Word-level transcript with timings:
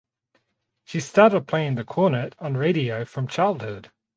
She 0.83 0.99
started 0.99 1.45
playing 1.47 1.75
the 1.75 1.83
cornet 1.83 2.33
on 2.39 2.57
radio 2.57 3.05
from 3.05 3.27
childhood. 3.27 3.91